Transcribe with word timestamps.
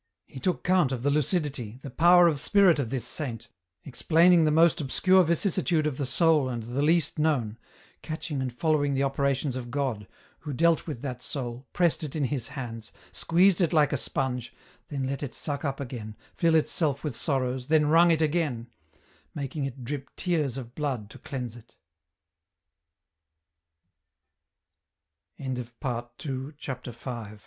He 0.25 0.39
took 0.39 0.63
count 0.63 0.91
of 0.91 1.03
the 1.03 1.11
lucidity, 1.11 1.77
the 1.83 1.91
power 1.91 2.27
of 2.27 2.39
spirit 2.39 2.79
of 2.79 2.89
this 2.89 3.05
saint, 3.05 3.49
explaining 3.85 4.45
the 4.45 4.49
most 4.49 4.81
obscure 4.81 5.23
vicissitude 5.23 5.85
of 5.85 5.97
the 5.97 6.07
soul 6.07 6.49
and 6.49 6.63
the 6.63 6.81
least 6.81 7.19
known, 7.19 7.59
catching 8.01 8.41
and 8.41 8.51
following 8.51 8.95
the 8.95 9.03
operations 9.03 9.55
of 9.55 9.69
God, 9.69 10.07
who 10.39 10.53
dealt 10.53 10.87
with 10.87 11.03
that 11.03 11.21
soul, 11.21 11.67
pressed 11.71 12.03
it 12.03 12.15
in 12.15 12.23
His 12.23 12.47
hands, 12.47 12.91
squeezed 13.11 13.61
it 13.61 13.73
Uke 13.73 13.93
a 13.93 13.97
sponge, 13.97 14.51
then 14.87 15.03
let 15.05 15.21
it 15.21 15.35
suck 15.35 15.63
up 15.63 15.79
again, 15.79 16.15
fill 16.33 16.55
itself 16.55 17.03
with 17.03 17.15
sorrows, 17.15 17.67
then 17.67 17.85
wrung 17.87 18.09
it 18.09 18.23
again; 18.23 18.71
maki 19.37 19.71